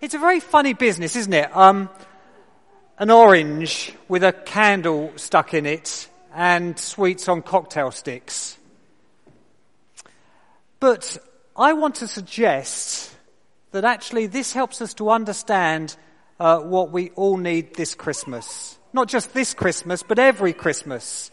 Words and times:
It's 0.00 0.14
a 0.14 0.18
very 0.18 0.38
funny 0.38 0.74
business, 0.74 1.16
isn't 1.16 1.32
it? 1.32 1.56
Um, 1.56 1.90
an 2.98 3.10
orange 3.10 3.92
with 4.06 4.22
a 4.22 4.32
candle 4.32 5.12
stuck 5.16 5.54
in 5.54 5.66
it 5.66 6.08
and 6.32 6.78
sweets 6.78 7.28
on 7.28 7.42
cocktail 7.42 7.90
sticks. 7.90 8.56
But 10.78 11.18
I 11.56 11.72
want 11.72 11.96
to 11.96 12.06
suggest 12.06 13.12
that 13.72 13.84
actually 13.84 14.28
this 14.28 14.52
helps 14.52 14.80
us 14.80 14.94
to 14.94 15.10
understand 15.10 15.96
uh, 16.38 16.60
what 16.60 16.92
we 16.92 17.10
all 17.10 17.36
need 17.36 17.74
this 17.74 17.96
Christmas. 17.96 18.78
Not 18.92 19.08
just 19.08 19.34
this 19.34 19.52
Christmas, 19.52 20.04
but 20.04 20.20
every 20.20 20.52
Christmas, 20.52 21.28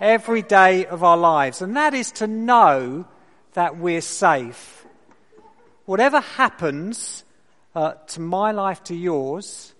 every 0.00 0.42
day 0.42 0.84
of 0.84 1.04
our 1.04 1.16
lives. 1.16 1.62
And 1.62 1.76
that 1.76 1.94
is 1.94 2.10
to 2.12 2.26
know 2.26 3.06
that 3.52 3.76
we're 3.76 4.00
safe. 4.00 4.84
Whatever 5.84 6.18
happens 6.18 7.22
uh, 7.74 7.92
to 8.08 8.20
my 8.20 8.52
life, 8.52 8.82
to 8.84 8.94
yours, 8.94 9.72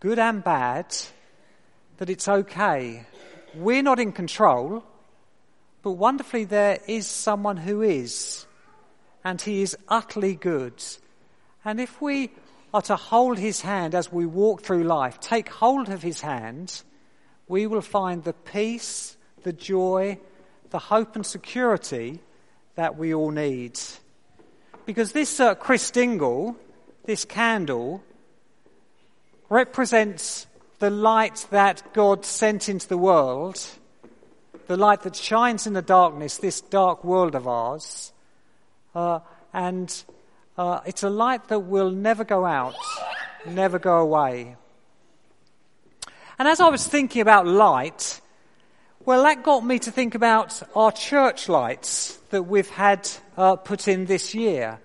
good 0.00 0.18
and 0.18 0.42
bad, 0.42 0.86
that 1.98 2.10
it's 2.10 2.28
okay. 2.28 3.04
We're 3.54 3.82
not 3.82 3.98
in 3.98 4.12
control, 4.12 4.84
but 5.82 5.92
wonderfully 5.92 6.44
there 6.44 6.78
is 6.86 7.06
someone 7.06 7.56
who 7.56 7.82
is, 7.82 8.46
and 9.24 9.40
he 9.40 9.62
is 9.62 9.76
utterly 9.88 10.34
good. 10.34 10.82
And 11.64 11.80
if 11.80 12.00
we 12.00 12.30
are 12.72 12.82
to 12.82 12.96
hold 12.96 13.38
his 13.38 13.60
hand 13.60 13.94
as 13.94 14.12
we 14.12 14.26
walk 14.26 14.62
through 14.62 14.84
life, 14.84 15.18
take 15.20 15.48
hold 15.48 15.88
of 15.88 16.02
his 16.02 16.20
hand, 16.20 16.82
we 17.48 17.66
will 17.66 17.80
find 17.80 18.22
the 18.22 18.32
peace, 18.32 19.16
the 19.42 19.52
joy, 19.52 20.18
the 20.70 20.78
hope 20.78 21.16
and 21.16 21.26
security 21.26 22.20
that 22.76 22.96
we 22.96 23.12
all 23.12 23.30
need. 23.30 23.78
Because 24.86 25.12
this 25.12 25.40
uh, 25.40 25.54
Christingle, 25.56 26.54
this 27.10 27.24
candle, 27.24 28.00
represents 29.48 30.46
the 30.78 30.90
light 30.90 31.44
that 31.50 31.82
God 31.92 32.24
sent 32.24 32.68
into 32.68 32.86
the 32.86 32.96
world, 32.96 33.60
the 34.68 34.76
light 34.76 35.02
that 35.02 35.16
shines 35.16 35.66
in 35.66 35.72
the 35.72 35.82
darkness, 35.82 36.36
this 36.36 36.60
dark 36.60 37.02
world 37.02 37.34
of 37.34 37.48
ours. 37.48 38.12
Uh, 38.94 39.18
and 39.52 40.04
uh, 40.56 40.82
it's 40.86 41.02
a 41.02 41.10
light 41.10 41.48
that 41.48 41.58
will 41.58 41.90
never 41.90 42.22
go 42.22 42.44
out, 42.46 42.76
never 43.44 43.80
go 43.80 43.98
away. 43.98 44.54
And 46.38 46.46
as 46.46 46.60
I 46.60 46.68
was 46.68 46.86
thinking 46.86 47.22
about 47.22 47.44
light, 47.44 48.20
well, 49.04 49.24
that 49.24 49.42
got 49.42 49.64
me 49.64 49.80
to 49.80 49.90
think 49.90 50.14
about 50.14 50.62
our 50.76 50.92
church 50.92 51.48
lights 51.48 52.20
that 52.30 52.44
we've 52.44 52.70
had 52.70 53.10
uh, 53.36 53.56
put 53.56 53.88
in 53.88 54.06
this 54.06 54.32
year. 54.32 54.78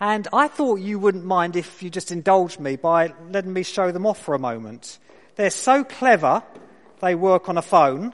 And 0.00 0.26
I 0.32 0.48
thought 0.48 0.80
you 0.80 0.98
wouldn't 0.98 1.24
mind 1.24 1.56
if 1.56 1.82
you 1.82 1.90
just 1.90 2.10
indulged 2.10 2.58
me 2.58 2.76
by 2.76 3.14
letting 3.30 3.52
me 3.52 3.62
show 3.62 3.92
them 3.92 4.06
off 4.06 4.20
for 4.20 4.34
a 4.34 4.38
moment. 4.38 4.98
They're 5.36 5.50
so 5.50 5.84
clever, 5.84 6.42
they 7.00 7.14
work 7.14 7.48
on 7.48 7.56
a 7.56 7.62
phone. 7.62 8.12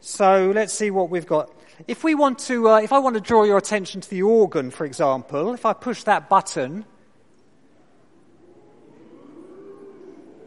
So 0.00 0.50
let's 0.54 0.72
see 0.72 0.90
what 0.90 1.10
we've 1.10 1.26
got. 1.26 1.50
If 1.86 2.04
we 2.04 2.14
want 2.14 2.38
to, 2.40 2.68
uh, 2.68 2.80
if 2.80 2.92
I 2.92 2.98
want 2.98 3.14
to 3.14 3.20
draw 3.20 3.44
your 3.44 3.58
attention 3.58 4.00
to 4.00 4.10
the 4.10 4.22
organ, 4.22 4.70
for 4.70 4.84
example, 4.84 5.54
if 5.54 5.64
I 5.64 5.72
push 5.72 6.02
that 6.04 6.28
button, 6.28 6.84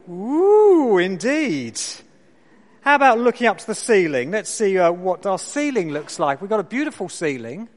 ooh, 0.10 0.98
indeed. 0.98 1.80
How 2.82 2.96
about 2.96 3.18
looking 3.20 3.48
up 3.48 3.58
to 3.58 3.68
the 3.68 3.76
ceiling? 3.76 4.32
Let's 4.32 4.50
see 4.50 4.78
uh, 4.78 4.92
what 4.92 5.26
our 5.26 5.40
ceiling 5.40 5.92
looks 5.92 6.20
like. 6.20 6.42
We've 6.42 6.50
got 6.50 6.60
a 6.60 6.64
beautiful 6.64 7.10
ceiling, 7.10 7.68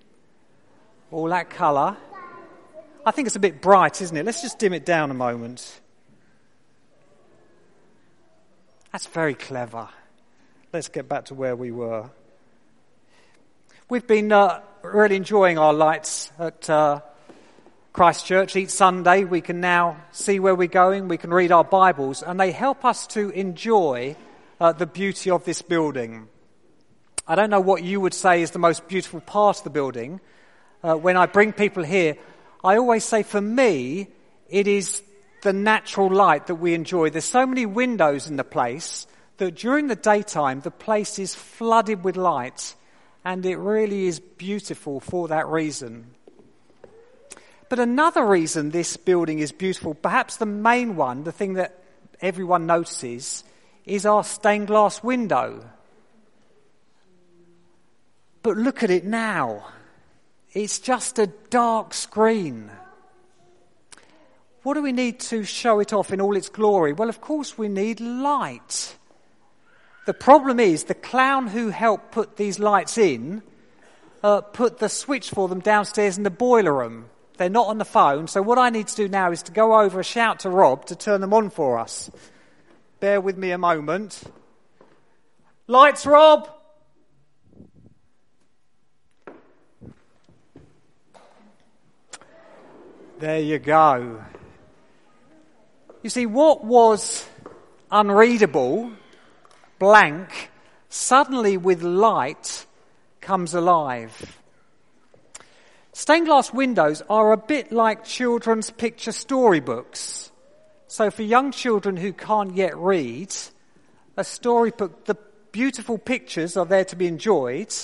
all 1.10 1.28
that 1.28 1.48
colour. 1.48 1.96
I 3.08 3.10
think 3.10 3.24
it's 3.24 3.36
a 3.36 3.40
bit 3.40 3.62
bright, 3.62 4.02
isn't 4.02 4.14
it? 4.14 4.26
Let's 4.26 4.42
just 4.42 4.58
dim 4.58 4.74
it 4.74 4.84
down 4.84 5.10
a 5.10 5.14
moment. 5.14 5.80
That's 8.92 9.06
very 9.06 9.32
clever. 9.32 9.88
Let's 10.74 10.88
get 10.88 11.08
back 11.08 11.24
to 11.26 11.34
where 11.34 11.56
we 11.56 11.70
were. 11.70 12.10
We've 13.88 14.06
been 14.06 14.30
uh, 14.30 14.60
really 14.82 15.16
enjoying 15.16 15.56
our 15.56 15.72
lights 15.72 16.30
at 16.38 16.68
uh, 16.68 17.00
Christ 17.94 18.26
Church. 18.26 18.56
Each 18.56 18.68
Sunday, 18.68 19.24
we 19.24 19.40
can 19.40 19.62
now 19.62 19.96
see 20.12 20.38
where 20.38 20.54
we're 20.54 20.68
going, 20.68 21.08
we 21.08 21.16
can 21.16 21.32
read 21.32 21.50
our 21.50 21.64
Bibles, 21.64 22.22
and 22.22 22.38
they 22.38 22.52
help 22.52 22.84
us 22.84 23.06
to 23.06 23.30
enjoy 23.30 24.16
uh, 24.60 24.72
the 24.72 24.84
beauty 24.84 25.30
of 25.30 25.46
this 25.46 25.62
building. 25.62 26.28
I 27.26 27.36
don't 27.36 27.48
know 27.48 27.60
what 27.60 27.82
you 27.82 28.02
would 28.02 28.12
say 28.12 28.42
is 28.42 28.50
the 28.50 28.58
most 28.58 28.86
beautiful 28.86 29.22
part 29.22 29.56
of 29.56 29.64
the 29.64 29.70
building. 29.70 30.20
Uh, 30.84 30.96
when 30.96 31.16
I 31.16 31.24
bring 31.24 31.54
people 31.54 31.82
here, 31.82 32.18
I 32.62 32.76
always 32.76 33.04
say 33.04 33.22
for 33.22 33.40
me, 33.40 34.08
it 34.48 34.66
is 34.66 35.02
the 35.42 35.52
natural 35.52 36.10
light 36.10 36.48
that 36.48 36.56
we 36.56 36.74
enjoy. 36.74 37.10
There's 37.10 37.24
so 37.24 37.46
many 37.46 37.66
windows 37.66 38.28
in 38.28 38.36
the 38.36 38.44
place 38.44 39.06
that 39.36 39.54
during 39.54 39.86
the 39.86 39.96
daytime, 39.96 40.60
the 40.60 40.70
place 40.70 41.18
is 41.18 41.34
flooded 41.34 42.02
with 42.02 42.16
light 42.16 42.74
and 43.24 43.44
it 43.46 43.56
really 43.56 44.06
is 44.06 44.20
beautiful 44.20 45.00
for 45.00 45.28
that 45.28 45.46
reason. 45.46 46.14
But 47.68 47.78
another 47.78 48.24
reason 48.24 48.70
this 48.70 48.96
building 48.96 49.38
is 49.38 49.52
beautiful, 49.52 49.94
perhaps 49.94 50.36
the 50.36 50.46
main 50.46 50.96
one, 50.96 51.24
the 51.24 51.32
thing 51.32 51.54
that 51.54 51.82
everyone 52.20 52.66
notices, 52.66 53.44
is 53.84 54.06
our 54.06 54.24
stained 54.24 54.68
glass 54.68 55.02
window. 55.02 55.68
But 58.42 58.56
look 58.56 58.82
at 58.82 58.90
it 58.90 59.04
now. 59.04 59.66
It's 60.52 60.78
just 60.78 61.18
a 61.18 61.26
dark 61.50 61.94
screen. 61.94 62.70
What 64.62 64.74
do 64.74 64.82
we 64.82 64.92
need 64.92 65.20
to 65.20 65.44
show 65.44 65.80
it 65.80 65.92
off 65.92 66.12
in 66.12 66.20
all 66.20 66.36
its 66.36 66.48
glory? 66.48 66.92
Well, 66.92 67.08
of 67.08 67.20
course, 67.20 67.56
we 67.56 67.68
need 67.68 68.00
light. 68.00 68.96
The 70.06 70.14
problem 70.14 70.58
is 70.58 70.84
the 70.84 70.94
clown 70.94 71.48
who 71.48 71.68
helped 71.68 72.12
put 72.12 72.36
these 72.36 72.58
lights 72.58 72.98
in 72.98 73.42
uh, 74.22 74.40
put 74.40 74.78
the 74.78 74.88
switch 74.88 75.30
for 75.30 75.48
them 75.48 75.60
downstairs 75.60 76.16
in 76.16 76.24
the 76.24 76.30
boiler 76.30 76.72
room. 76.72 77.06
They're 77.36 77.48
not 77.48 77.68
on 77.68 77.78
the 77.78 77.84
phone, 77.84 78.26
so 78.26 78.42
what 78.42 78.58
I 78.58 78.70
need 78.70 78.88
to 78.88 78.96
do 78.96 79.08
now 79.08 79.30
is 79.30 79.44
to 79.44 79.52
go 79.52 79.80
over 79.80 79.98
and 79.98 80.06
shout 80.06 80.40
to 80.40 80.50
Rob 80.50 80.86
to 80.86 80.96
turn 80.96 81.20
them 81.20 81.32
on 81.32 81.50
for 81.50 81.78
us. 81.78 82.10
Bear 83.00 83.20
with 83.20 83.38
me 83.38 83.52
a 83.52 83.58
moment. 83.58 84.22
Lights, 85.68 86.04
Rob! 86.04 86.50
There 93.18 93.40
you 93.40 93.58
go. 93.58 94.22
You 96.04 96.10
see, 96.10 96.24
what 96.24 96.64
was 96.64 97.28
unreadable 97.90 98.92
blank, 99.80 100.52
suddenly 100.88 101.56
with 101.56 101.82
light 101.82 102.64
comes 103.20 103.54
alive. 103.54 104.40
Stained 105.92 106.26
glass 106.26 106.52
windows 106.52 107.02
are 107.10 107.32
a 107.32 107.36
bit 107.36 107.72
like 107.72 108.04
children's 108.04 108.70
picture 108.70 109.10
storybooks. 109.10 110.30
So 110.86 111.10
for 111.10 111.22
young 111.24 111.50
children 111.50 111.96
who 111.96 112.12
can't 112.12 112.54
yet 112.54 112.76
read, 112.78 113.34
a 114.16 114.22
storybook, 114.22 115.06
the 115.06 115.16
beautiful 115.50 115.98
pictures 115.98 116.56
are 116.56 116.66
there 116.66 116.84
to 116.84 116.94
be 116.94 117.08
enjoyed 117.08 117.74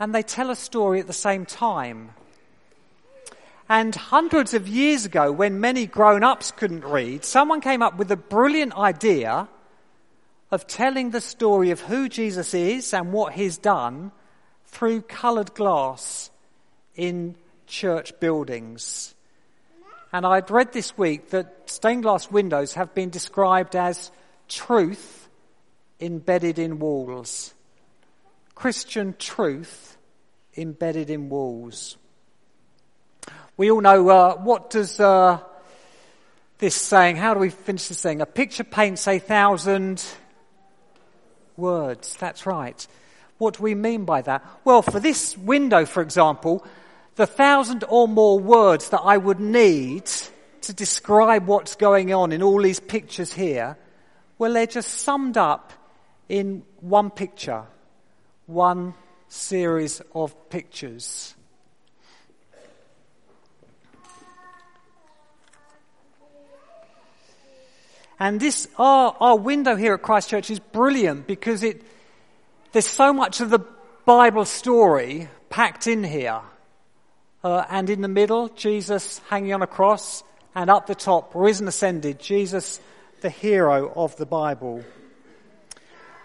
and 0.00 0.12
they 0.12 0.24
tell 0.24 0.50
a 0.50 0.56
story 0.56 0.98
at 0.98 1.06
the 1.06 1.12
same 1.12 1.46
time. 1.46 2.10
And 3.68 3.94
hundreds 3.94 4.54
of 4.54 4.66
years 4.66 5.04
ago, 5.04 5.30
when 5.30 5.60
many 5.60 5.86
grown 5.86 6.24
ups 6.24 6.52
couldn't 6.52 6.84
read, 6.84 7.24
someone 7.24 7.60
came 7.60 7.82
up 7.82 7.98
with 7.98 8.10
a 8.10 8.16
brilliant 8.16 8.74
idea 8.74 9.48
of 10.50 10.66
telling 10.66 11.10
the 11.10 11.20
story 11.20 11.70
of 11.70 11.82
who 11.82 12.08
Jesus 12.08 12.54
is 12.54 12.94
and 12.94 13.12
what 13.12 13.34
he's 13.34 13.58
done 13.58 14.10
through 14.66 15.02
coloured 15.02 15.54
glass 15.54 16.30
in 16.94 17.34
church 17.66 18.18
buildings. 18.20 19.14
And 20.12 20.24
I'd 20.24 20.50
read 20.50 20.72
this 20.72 20.96
week 20.96 21.30
that 21.30 21.68
stained 21.68 22.04
glass 22.04 22.30
windows 22.30 22.74
have 22.74 22.94
been 22.94 23.10
described 23.10 23.76
as 23.76 24.10
truth 24.48 25.28
embedded 26.00 26.58
in 26.58 26.78
walls. 26.78 27.52
Christian 28.54 29.14
truth 29.18 29.98
embedded 30.56 31.10
in 31.10 31.28
walls. 31.28 31.98
We 33.58 33.72
all 33.72 33.80
know 33.80 34.08
uh, 34.08 34.36
what 34.36 34.70
does 34.70 35.00
uh, 35.00 35.40
this 36.58 36.76
saying, 36.76 37.16
how 37.16 37.34
do 37.34 37.40
we 37.40 37.50
finish 37.50 37.88
this 37.88 37.98
saying? 37.98 38.20
A 38.20 38.26
picture 38.26 38.62
paints 38.62 39.08
a 39.08 39.18
thousand 39.18 40.04
words. 41.56 42.16
That's 42.20 42.46
right. 42.46 42.86
What 43.38 43.56
do 43.56 43.64
we 43.64 43.74
mean 43.74 44.04
by 44.04 44.22
that? 44.22 44.46
Well, 44.64 44.80
for 44.80 45.00
this 45.00 45.36
window, 45.36 45.86
for 45.86 46.02
example, 46.02 46.64
the 47.16 47.26
thousand 47.26 47.82
or 47.88 48.06
more 48.06 48.38
words 48.38 48.90
that 48.90 49.00
I 49.00 49.16
would 49.16 49.40
need 49.40 50.08
to 50.60 50.72
describe 50.72 51.48
what's 51.48 51.74
going 51.74 52.14
on 52.14 52.30
in 52.30 52.44
all 52.44 52.62
these 52.62 52.78
pictures 52.78 53.32
here, 53.32 53.76
well, 54.38 54.52
they're 54.52 54.66
just 54.68 55.00
summed 55.00 55.36
up 55.36 55.72
in 56.28 56.62
one 56.78 57.10
picture, 57.10 57.64
one 58.46 58.94
series 59.26 60.00
of 60.14 60.48
pictures. 60.48 61.34
And 68.20 68.40
this, 68.40 68.68
our, 68.78 69.16
our 69.20 69.36
window 69.36 69.76
here 69.76 69.94
at 69.94 70.02
Christ 70.02 70.30
Church 70.30 70.50
is 70.50 70.58
brilliant 70.58 71.26
because 71.26 71.62
it, 71.62 71.82
there's 72.72 72.86
so 72.86 73.12
much 73.12 73.40
of 73.40 73.50
the 73.50 73.60
Bible 74.04 74.44
story 74.44 75.28
packed 75.50 75.86
in 75.86 76.02
here. 76.02 76.40
Uh, 77.44 77.64
and 77.70 77.88
in 77.88 78.00
the 78.00 78.08
middle, 78.08 78.48
Jesus 78.48 79.20
hanging 79.28 79.52
on 79.54 79.62
a 79.62 79.66
cross, 79.66 80.24
and 80.54 80.68
up 80.68 80.86
the 80.86 80.94
top, 80.94 81.32
risen 81.34 81.68
ascended, 81.68 82.18
Jesus, 82.18 82.80
the 83.20 83.30
hero 83.30 83.92
of 83.94 84.16
the 84.16 84.26
Bible. 84.26 84.82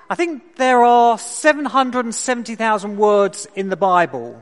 I 0.09 0.15
think 0.15 0.55
there 0.55 0.83
are 0.83 1.17
770,000 1.19 2.97
words 2.97 3.47
in 3.55 3.69
the 3.69 3.77
Bible. 3.77 4.41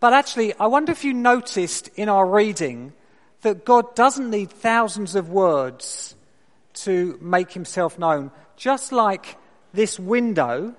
But 0.00 0.12
actually, 0.12 0.54
I 0.54 0.66
wonder 0.66 0.92
if 0.92 1.04
you 1.04 1.12
noticed 1.12 1.88
in 1.96 2.08
our 2.08 2.24
reading 2.26 2.94
that 3.42 3.64
God 3.64 3.94
doesn't 3.94 4.30
need 4.30 4.50
thousands 4.50 5.14
of 5.14 5.30
words 5.30 6.14
to 6.74 7.18
make 7.20 7.52
himself 7.52 7.98
known. 7.98 8.30
Just 8.56 8.92
like 8.92 9.36
this 9.72 9.98
window 9.98 10.74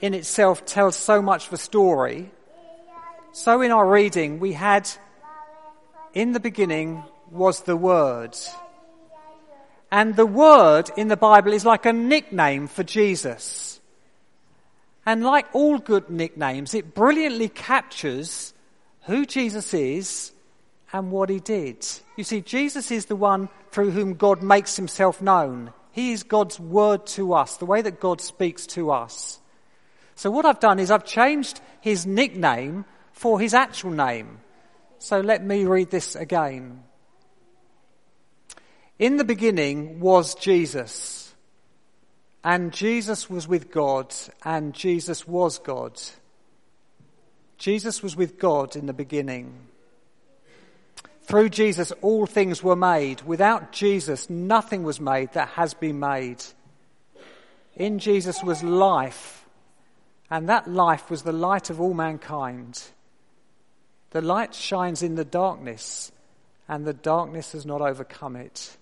in 0.00 0.14
itself 0.14 0.64
tells 0.66 0.96
so 0.96 1.22
much 1.22 1.46
of 1.46 1.52
a 1.52 1.56
story, 1.56 2.30
so 3.32 3.60
in 3.62 3.70
our 3.70 3.88
reading 3.88 4.38
we 4.40 4.52
had, 4.52 4.88
in 6.12 6.32
the 6.32 6.40
beginning 6.40 7.02
was 7.30 7.62
the 7.62 7.76
Word. 7.76 8.36
And 9.90 10.16
the 10.16 10.26
Word 10.26 10.90
in 10.96 11.08
the 11.08 11.16
Bible 11.16 11.52
is 11.52 11.64
like 11.64 11.86
a 11.86 11.92
nickname 11.92 12.66
for 12.68 12.82
Jesus. 12.82 13.80
And 15.06 15.22
like 15.22 15.46
all 15.52 15.78
good 15.78 16.10
nicknames, 16.10 16.74
it 16.74 16.94
brilliantly 16.94 17.48
captures 17.48 18.54
who 19.02 19.26
Jesus 19.26 19.72
is 19.74 20.32
and 20.94 21.10
what 21.10 21.28
he 21.28 21.40
did. 21.40 21.84
You 22.16 22.22
see, 22.22 22.40
Jesus 22.40 22.92
is 22.92 23.06
the 23.06 23.16
one 23.16 23.48
through 23.72 23.90
whom 23.90 24.14
God 24.14 24.44
makes 24.44 24.76
himself 24.76 25.20
known. 25.20 25.72
He 25.90 26.12
is 26.12 26.22
God's 26.22 26.60
word 26.60 27.04
to 27.08 27.34
us, 27.34 27.56
the 27.56 27.66
way 27.66 27.82
that 27.82 27.98
God 27.98 28.20
speaks 28.20 28.64
to 28.68 28.92
us. 28.92 29.40
So 30.14 30.30
what 30.30 30.44
I've 30.44 30.60
done 30.60 30.78
is 30.78 30.92
I've 30.92 31.04
changed 31.04 31.60
his 31.80 32.06
nickname 32.06 32.84
for 33.12 33.40
his 33.40 33.54
actual 33.54 33.90
name. 33.90 34.38
So 35.00 35.20
let 35.20 35.44
me 35.44 35.64
read 35.64 35.90
this 35.90 36.14
again. 36.14 36.84
In 39.00 39.16
the 39.16 39.24
beginning 39.24 39.98
was 39.98 40.36
Jesus. 40.36 41.34
And 42.44 42.72
Jesus 42.72 43.28
was 43.28 43.48
with 43.48 43.72
God, 43.72 44.14
and 44.44 44.74
Jesus 44.74 45.26
was 45.26 45.58
God. 45.58 46.00
Jesus 47.58 48.00
was 48.00 48.14
with 48.14 48.38
God 48.38 48.76
in 48.76 48.86
the 48.86 48.92
beginning. 48.92 49.66
Through 51.24 51.48
Jesus, 51.48 51.90
all 52.02 52.26
things 52.26 52.62
were 52.62 52.76
made. 52.76 53.22
Without 53.22 53.72
Jesus, 53.72 54.28
nothing 54.28 54.82
was 54.82 55.00
made 55.00 55.32
that 55.32 55.48
has 55.48 55.72
been 55.72 55.98
made. 55.98 56.44
In 57.76 57.98
Jesus 57.98 58.42
was 58.42 58.62
life, 58.62 59.46
and 60.30 60.48
that 60.48 60.68
life 60.68 61.10
was 61.10 61.22
the 61.22 61.32
light 61.32 61.70
of 61.70 61.80
all 61.80 61.94
mankind. 61.94 62.82
The 64.10 64.20
light 64.20 64.54
shines 64.54 65.02
in 65.02 65.14
the 65.14 65.24
darkness, 65.24 66.12
and 66.68 66.84
the 66.84 66.92
darkness 66.92 67.52
has 67.52 67.64
not 67.64 67.80
overcome 67.80 68.36
it. 68.36 68.76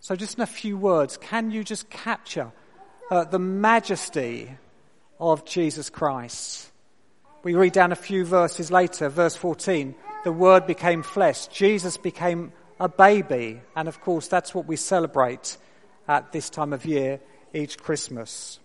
So, 0.00 0.16
just 0.16 0.38
in 0.38 0.42
a 0.42 0.46
few 0.46 0.78
words, 0.78 1.18
can 1.18 1.50
you 1.50 1.62
just 1.62 1.90
capture 1.90 2.50
uh, 3.10 3.24
the 3.24 3.38
majesty 3.38 4.50
of 5.20 5.44
Jesus 5.44 5.90
Christ? 5.90 6.70
We 7.42 7.54
read 7.54 7.74
down 7.74 7.92
a 7.92 7.96
few 7.96 8.24
verses 8.24 8.70
later, 8.70 9.08
verse 9.08 9.36
14. 9.36 9.94
The 10.26 10.32
Word 10.32 10.66
became 10.66 11.04
flesh. 11.04 11.46
Jesus 11.46 11.96
became 11.96 12.52
a 12.80 12.88
baby. 12.88 13.60
And 13.76 13.86
of 13.86 14.00
course, 14.00 14.26
that's 14.26 14.52
what 14.56 14.66
we 14.66 14.74
celebrate 14.74 15.56
at 16.08 16.32
this 16.32 16.50
time 16.50 16.72
of 16.72 16.84
year, 16.84 17.20
each 17.54 17.78
Christmas. 17.78 18.58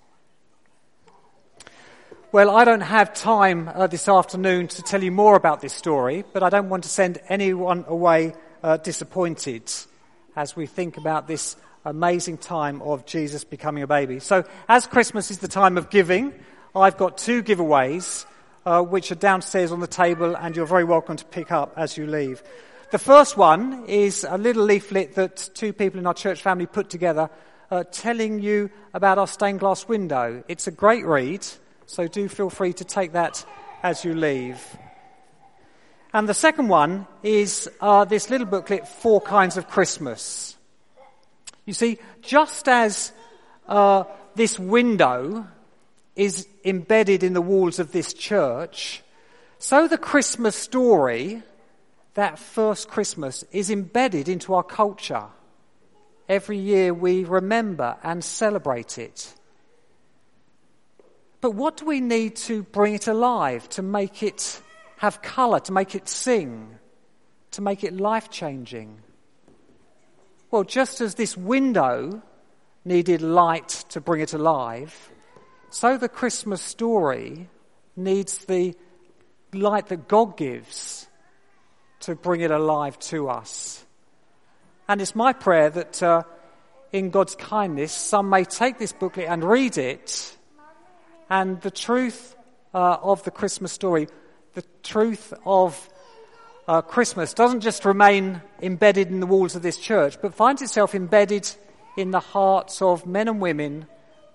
Well, 2.31 2.50
I 2.50 2.66
don't 2.66 2.81
have 2.81 3.13
time 3.13 3.69
uh, 3.72 3.86
this 3.86 4.10
afternoon 4.10 4.69
to 4.69 4.81
tell 4.81 5.04
you 5.04 5.12
more 5.12 5.36
about 5.36 5.62
this 5.62 5.74
story, 5.74 6.25
but 6.34 6.42
I 6.42 6.50
don't 6.50 6.68
want 6.68 6.81
to 6.86 6.90
send 6.90 7.19
anyone 7.30 7.86
away 7.88 8.34
uh, 8.63 8.78
disappointed 8.78 9.72
as 10.36 10.56
we 10.56 10.66
think 10.66 10.98
about 10.98 11.28
this 11.28 11.58
amazing 11.86 12.40
time 12.40 12.81
of 12.81 13.06
Jesus 13.06 13.44
becoming 13.44 13.84
a 13.84 13.88
baby. 13.88 14.18
So, 14.18 14.46
as 14.68 14.88
Christmas 14.88 15.30
is 15.30 15.38
the 15.38 15.48
time 15.48 15.78
of 15.78 15.92
giving, 15.92 16.34
I've 16.75 16.98
got 16.98 17.19
two 17.19 17.44
giveaways 17.44 18.25
uh, 18.66 18.81
which 18.81 19.12
are 19.12 19.16
downstairs 19.16 19.72
on 19.72 19.80
the 19.80 19.88
table, 19.88 20.36
and 20.36 20.56
you're 20.56 20.66
very 20.66 20.84
welcome 20.84 21.18
to 21.18 21.25
pick 21.25 21.52
up 21.52 21.74
as 21.78 21.98
you 21.98 22.06
leave. 22.06 22.44
The 22.92 23.00
first 23.00 23.38
one 23.38 23.86
is 23.86 24.25
a 24.28 24.38
little 24.38 24.63
leaflet 24.63 25.16
that 25.16 25.50
two 25.54 25.74
people 25.74 26.00
in 26.00 26.06
our 26.06 26.13
church 26.13 26.42
family 26.42 26.66
put 26.66 26.90
together 26.90 27.30
uh, 27.72 27.86
telling 27.92 28.40
you 28.40 28.69
about 28.94 29.18
our 29.18 29.28
stained 29.28 29.62
glass 29.62 29.88
window. 29.88 30.44
It's 30.48 30.68
a 30.68 30.72
great 30.72 31.06
read, 31.06 31.48
so 31.86 32.08
do 32.08 32.28
feel 32.28 32.50
free 32.50 32.74
to 32.74 32.84
take 32.84 33.13
that 33.13 33.46
as 33.81 34.04
you 34.04 34.13
leave. 34.13 34.62
And 36.13 36.28
the 36.28 36.34
second 36.34 36.68
one 36.68 37.08
is 37.24 37.69
uh, 37.80 38.04
this 38.04 38.30
little 38.30 38.48
booklet, 38.48 38.88
Four 38.88 39.22
Kinds 39.22 39.56
of 39.56 39.69
Christmas. 39.69 40.58
You 41.66 41.74
see, 41.74 42.00
just 42.22 42.68
as 42.68 43.13
uh, 43.68 44.04
this 44.36 44.60
window 44.60 45.48
is 46.16 46.48
embedded 46.66 47.24
in 47.24 47.34
the 47.34 47.42
walls 47.42 47.80
of 47.80 47.92
this 47.92 48.13
church, 48.13 49.04
so 49.60 49.88
the 49.88 49.98
Christmas 49.98 50.56
story, 50.56 51.44
that 52.16 52.40
first 52.40 52.90
Christmas, 52.90 53.44
is 53.52 53.69
embedded 53.69 54.28
into 54.28 54.54
our 54.54 54.63
culture. 54.63 55.25
Every 56.27 56.58
year 56.58 56.94
we 56.94 57.24
remember 57.24 57.98
and 58.03 58.24
celebrate 58.24 58.98
it. 58.98 59.34
But 61.41 61.51
what 61.51 61.77
do 61.77 61.86
we 61.86 62.01
need 62.01 62.36
to 62.48 62.63
bring 62.63 62.94
it 62.94 63.08
alive, 63.08 63.68
to 63.70 63.82
make 63.82 64.24
it 64.24 64.62
have 65.01 65.20
colour, 65.24 65.60
to 65.60 65.72
make 65.72 65.96
it 65.96 66.08
sing, 66.08 66.77
to 67.50 67.62
make 67.63 67.84
it 67.84 67.91
life 67.98 68.30
changing. 68.30 69.00
Well, 70.51 70.63
just 70.63 71.01
as 71.01 71.15
this 71.15 71.36
window 71.36 72.22
needed 72.86 73.24
light 73.24 73.84
to 73.89 74.00
bring 74.00 74.22
it 74.22 74.34
alive, 74.34 75.11
so 75.72 75.98
the 75.98 76.10
Christmas 76.10 76.62
story 76.62 77.50
needs 77.96 78.46
the 78.46 78.75
light 79.54 79.88
that 79.88 80.08
God 80.08 80.38
gives 80.38 81.08
to 82.01 82.16
bring 82.16 82.42
it 82.42 82.51
alive 82.51 82.98
to 83.00 83.30
us. 83.30 83.84
And 84.88 85.01
it's 85.01 85.16
my 85.16 85.34
prayer 85.34 85.70
that 85.70 86.04
uh, 86.04 86.24
in 86.92 87.10
God's 87.10 87.36
kindness, 87.36 87.92
some 87.92 88.30
may 88.30 88.44
take 88.44 88.78
this 88.78 88.94
booklet 88.94 89.28
and 89.28 89.44
read 89.44 89.78
it, 89.78 90.38
and 91.30 91.60
the 91.62 91.72
truth 91.72 92.36
uh, 92.74 92.98
of 93.01 93.24
the 93.24 93.32
Christmas 93.32 93.72
story 93.72 94.08
the 94.54 94.63
truth 94.84 95.34
of 95.46 95.90
uh, 96.68 96.82
Christmas 96.82 97.34
doesn't 97.34 97.62
just 97.62 97.86
remain 97.86 98.42
embedded 98.62 99.08
in 99.08 99.20
the 99.20 99.25
walls 99.25 99.56
of 99.56 99.62
this 99.62 99.78
church, 99.78 100.22
but 100.22 100.34
finds 100.34 100.62
itself 100.62 100.94
embedded 100.94 101.50
in 101.98 102.12
the 102.12 102.20
hearts 102.20 102.82
of 102.82 103.06
men 103.06 103.28
and 103.28 103.42
women, 103.42 103.88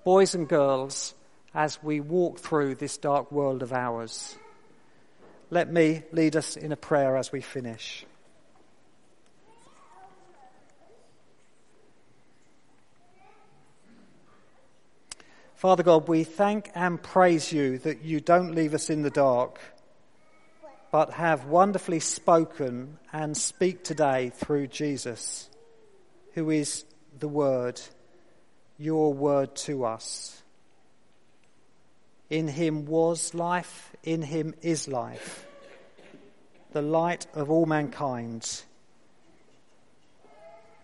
boys 0.05 0.35
and 0.35 0.49
girls, 0.49 1.15
as 1.57 1.83
we 1.83 2.01
walk 2.01 2.39
through 2.39 2.75
this 2.75 2.99
dark 2.99 3.33
world 3.33 3.63
of 3.63 3.73
ours. 3.73 4.37
Let 5.49 5.73
me 5.73 6.03
lead 6.13 6.37
us 6.37 6.55
in 6.55 6.71
a 6.71 6.77
prayer 6.77 7.17
as 7.17 7.33
we 7.33 7.41
finish. 7.41 8.05
Father 15.55 15.83
God, 15.83 16.09
we 16.09 16.25
thank 16.25 16.71
and 16.75 17.03
praise 17.03 17.51
you 17.51 17.79
that 17.79 18.03
you 18.03 18.21
don't 18.21 18.55
leave 18.55 18.75
us 18.75 18.91
in 18.91 19.01
the 19.01 19.11
dark 19.11 19.59
but 20.91 21.15
have 21.15 21.47
wonderfully 21.47 22.01
spoken 22.01 22.99
and 23.15 23.35
speak 23.35 23.83
today 23.83 24.31
through 24.35 24.67
Jesus, 24.67 25.49
who 26.35 26.51
is 26.51 26.85
the 27.19 27.29
Word, 27.29 27.81
your 28.79 29.15
Word 29.15 29.57
to 29.57 29.87
us. 29.87 30.43
In 32.29 32.49
him 32.49 32.87
was 32.87 33.35
life, 33.35 33.95
in 34.03 34.23
him 34.23 34.55
is 34.63 34.89
life, 34.89 35.47
the 36.73 36.83
light 36.83 37.27
of 37.35 37.51
all 37.51 37.67
mankind. 37.67 38.63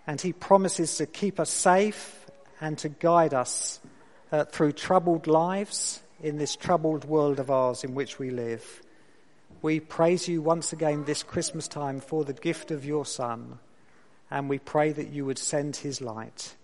And 0.06 0.20
he 0.20 0.32
promises 0.32 0.96
to 0.96 1.06
keep 1.06 1.40
us 1.40 1.50
safe 1.50 2.26
and 2.60 2.78
to 2.78 2.88
guide 2.88 3.34
us 3.34 3.80
uh, 4.30 4.44
through 4.44 4.72
troubled 4.72 5.26
lives 5.26 6.00
in 6.22 6.38
this 6.38 6.54
troubled 6.54 7.04
world 7.04 7.40
of 7.40 7.50
ours 7.50 7.82
in 7.82 7.94
which 7.94 8.18
we 8.18 8.30
live. 8.30 8.82
We 9.60 9.80
praise 9.80 10.28
you 10.28 10.40
once 10.42 10.72
again 10.72 11.04
this 11.04 11.22
Christmas 11.22 11.68
time 11.68 12.00
for 12.00 12.24
the 12.24 12.32
gift 12.32 12.70
of 12.70 12.84
your 12.84 13.04
Son, 13.04 13.58
and 14.30 14.48
we 14.48 14.58
pray 14.58 14.92
that 14.92 15.10
you 15.10 15.24
would 15.24 15.38
send 15.38 15.76
his 15.76 16.00
light. 16.00 16.54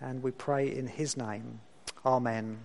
And 0.00 0.22
we 0.22 0.32
pray 0.32 0.72
in 0.74 0.86
his 0.86 1.16
name. 1.16 1.60
Amen. 2.04 2.58